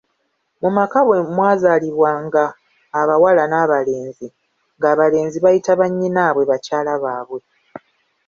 [0.61, 2.43] "Mu maka bwe mwazaalibwanga
[2.99, 4.27] abawala n’abalenzi,
[4.77, 7.39] nga abalenzi bayita bannyinaabwe bakyala baabwe."